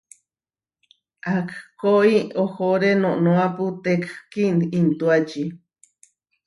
[1.35, 2.13] Akhói
[2.43, 5.43] ohóre noʼnóapu tehkíintuači.